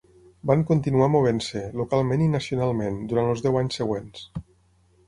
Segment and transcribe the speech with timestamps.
[0.51, 4.27] Van continuar movent-se, localment i nacionalment, durant els deu anys següents.